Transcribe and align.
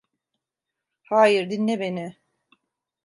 Hayır, 1.01 1.49
dinle 1.49 1.79
beni. 1.79 2.17